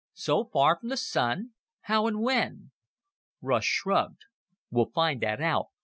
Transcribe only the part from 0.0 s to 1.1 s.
So far from the